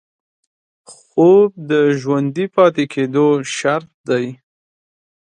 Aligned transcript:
خوب 0.95 1.49
د 1.69 1.71
ژوندي 1.99 2.45
پاتې 2.55 2.83
کېدو 2.93 3.27
شرط 3.55 3.89
دی 4.09 4.27